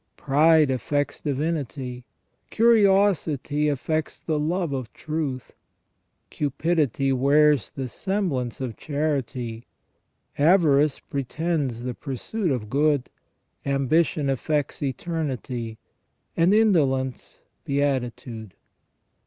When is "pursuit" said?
11.93-12.49